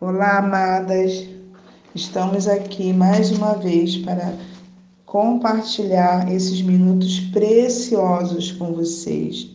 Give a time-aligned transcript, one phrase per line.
[0.00, 1.24] Olá, amadas.
[1.94, 4.34] Estamos aqui mais uma vez para
[5.06, 9.48] compartilhar esses minutos preciosos com vocês.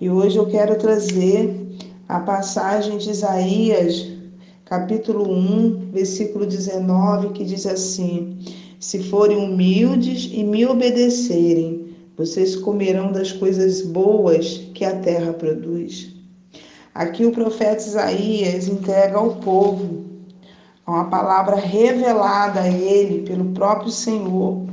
[0.00, 1.56] E hoje eu quero trazer
[2.08, 4.08] a passagem de Isaías,
[4.64, 8.38] capítulo 1, versículo 19, que diz assim:
[8.80, 16.15] Se forem humildes e me obedecerem, vocês comerão das coisas boas que a terra produz.
[16.96, 20.06] Aqui o profeta Isaías entrega ao povo
[20.86, 24.66] uma palavra revelada a ele pelo próprio Senhor,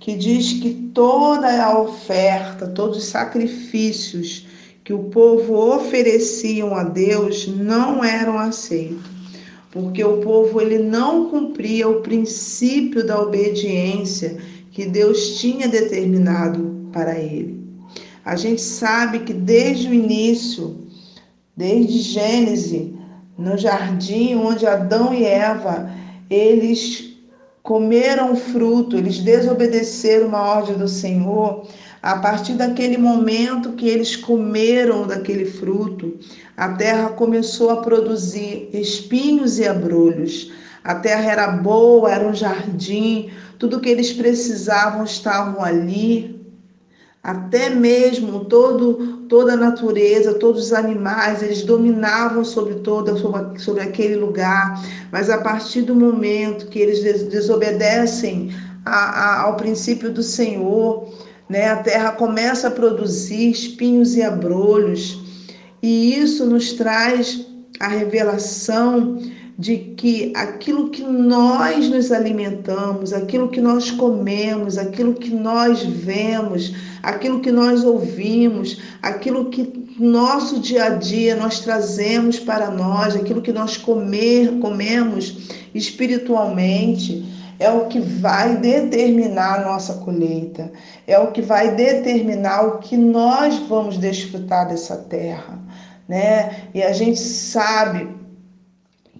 [0.00, 4.46] que diz que toda a oferta, todos os sacrifícios
[4.82, 9.04] que o povo ofereciam a Deus não eram aceitos,
[9.70, 14.38] porque o povo ele não cumpria o princípio da obediência
[14.70, 17.62] que Deus tinha determinado para ele.
[18.24, 20.87] A gente sabe que desde o início
[21.58, 22.92] Desde Gênesis,
[23.36, 25.90] no jardim onde Adão e Eva,
[26.30, 27.16] eles
[27.64, 31.66] comeram fruto, eles desobedeceram uma ordem do Senhor.
[32.00, 36.16] A partir daquele momento que eles comeram daquele fruto,
[36.56, 40.52] a terra começou a produzir espinhos e abrolhos.
[40.84, 46.37] A terra era boa, era um jardim, tudo que eles precisavam estavam ali,
[47.22, 53.82] até mesmo todo, toda a natureza, todos os animais, eles dominavam sobre toda sobre, sobre
[53.82, 58.50] aquele lugar, mas a partir do momento que eles desobedecem
[58.84, 61.08] a, a, ao princípio do Senhor,
[61.48, 65.22] né, a terra começa a produzir espinhos e abrolhos,
[65.82, 67.46] e isso nos traz
[67.80, 69.18] a revelação
[69.58, 76.72] de que aquilo que nós nos alimentamos, aquilo que nós comemos, aquilo que nós vemos,
[77.02, 83.42] aquilo que nós ouvimos, aquilo que nosso dia a dia nós trazemos para nós, aquilo
[83.42, 87.26] que nós comer, comemos espiritualmente,
[87.58, 90.70] é o que vai determinar a nossa colheita,
[91.04, 95.58] é o que vai determinar o que nós vamos desfrutar dessa terra,
[96.08, 96.68] né?
[96.72, 98.17] E a gente sabe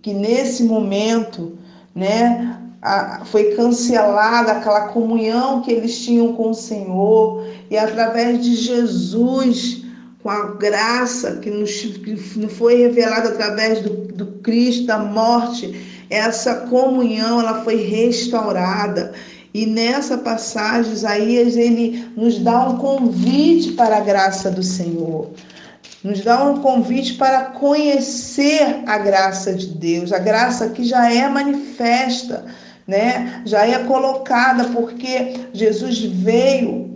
[0.03, 1.59] que nesse momento,
[1.95, 8.55] né, a, foi cancelada aquela comunhão que eles tinham com o Senhor e através de
[8.55, 9.83] Jesus,
[10.23, 12.17] com a graça que nos que
[12.49, 19.13] foi revelada através do, do Cristo, da morte, essa comunhão ela foi restaurada.
[19.53, 25.31] E nessa passagem, Isaías ele nos dá um convite para a graça do Senhor
[26.03, 31.29] nos dá um convite para conhecer a graça de Deus, a graça que já é
[31.29, 32.47] manifesta,
[32.87, 33.43] né?
[33.45, 36.89] Já é colocada porque Jesus veio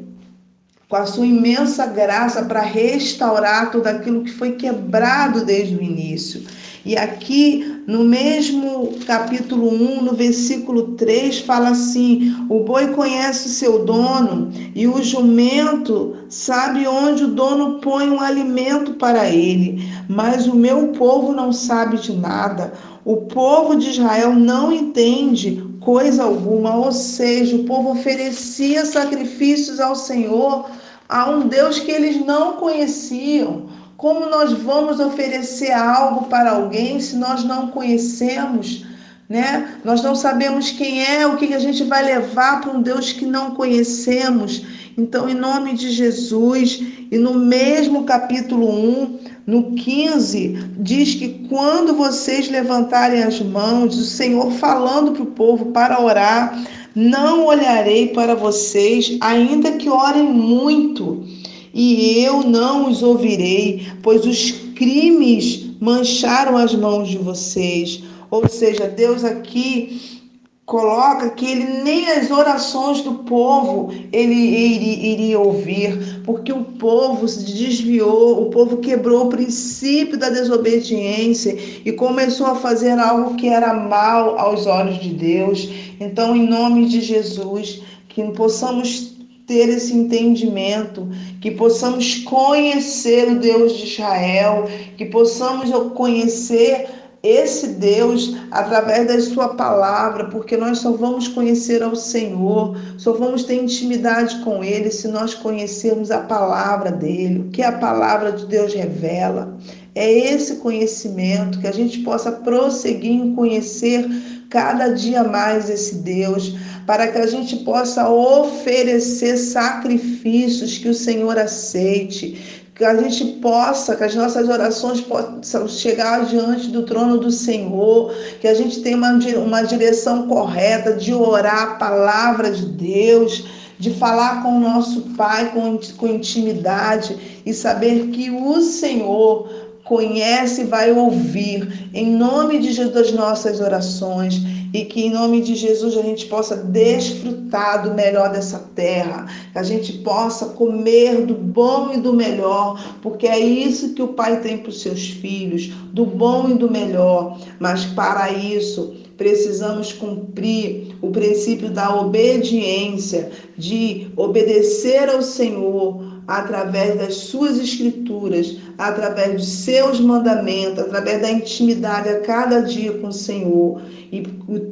[0.89, 6.45] com a sua imensa graça para restaurar tudo aquilo que foi quebrado desde o início.
[6.85, 13.51] E aqui no mesmo capítulo 1, no versículo 3, fala assim: O boi conhece o
[13.51, 20.49] seu dono e o jumento sabe onde o dono põe um alimento para ele, mas
[20.49, 22.73] o meu povo não sabe de nada.
[23.05, 29.95] O povo de Israel não entende coisa alguma, ou seja, o povo oferecia sacrifícios ao
[29.95, 30.69] Senhor,
[31.09, 33.67] a um Deus que eles não conheciam.
[34.03, 38.85] Como nós vamos oferecer algo para alguém se nós não conhecemos?
[39.29, 39.77] Né?
[39.85, 43.25] Nós não sabemos quem é, o que a gente vai levar para um Deus que
[43.25, 44.67] não conhecemos.
[44.99, 51.95] Então, em nome de Jesus, e no mesmo capítulo 1, no 15, diz que quando
[51.95, 56.61] vocês levantarem as mãos, o Senhor falando para o povo para orar,
[56.93, 61.25] não olharei para vocês, ainda que orem muito
[61.73, 68.03] e eu não os ouvirei, pois os crimes mancharam as mãos de vocês.
[68.31, 70.23] Ou seja, Deus aqui
[70.65, 77.45] coloca que ele nem as orações do povo ele iria, ouvir, porque o povo se
[77.45, 83.75] desviou, o povo quebrou o princípio da desobediência e começou a fazer algo que era
[83.75, 85.69] mal aos olhos de Deus.
[86.01, 89.12] Então, em nome de Jesus, que possamos
[89.47, 91.09] ter esse entendimento,
[91.41, 96.89] que possamos conhecer o Deus de Israel, que possamos conhecer
[97.23, 103.45] esse Deus através da Sua palavra, porque nós só vamos conhecer ao Senhor, só vamos
[103.45, 108.47] ter intimidade com Ele se nós conhecermos a palavra dele, o que a palavra de
[108.47, 109.57] Deus revela.
[109.95, 114.09] É esse conhecimento que a gente possa prosseguir em conhecer
[114.53, 116.55] cada dia mais esse Deus,
[116.87, 123.97] para que a gente possa oferecer sacrifícios que o Senhor aceite, que a gente possa,
[123.97, 128.97] que as nossas orações possam chegar diante do trono do Senhor, que a gente tenha
[128.99, 129.13] uma,
[129.43, 133.47] uma direção correta de orar a palavra de Deus,
[133.79, 139.49] de falar com o nosso Pai com, com intimidade e saber que o Senhor
[139.85, 144.41] conhece e vai ouvir, em nome de Jesus, das nossas orações
[144.73, 149.59] e que em nome de Jesus a gente possa desfrutar do melhor dessa terra, que
[149.59, 154.41] a gente possa comer do bom e do melhor, porque é isso que o Pai
[154.41, 157.39] tem para os seus filhos, do bom e do melhor.
[157.61, 167.15] Mas para isso, precisamos cumprir o princípio da obediência, de obedecer ao Senhor através das
[167.15, 173.83] suas escrituras, através dos seus mandamentos, através da intimidade a cada dia com o Senhor.
[174.11, 174.23] E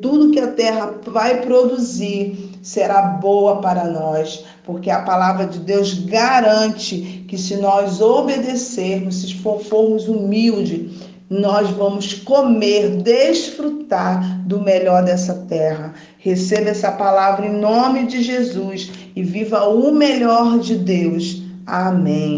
[0.00, 5.94] tudo que a terra vai produzir será boa para nós, porque a palavra de Deus
[5.94, 15.32] garante que se nós obedecermos, se formos humildes, nós vamos comer, desfrutar do melhor dessa
[15.48, 15.94] terra.
[16.18, 21.40] Receba essa palavra em nome de Jesus e viva o melhor de Deus.
[21.64, 22.20] Amém.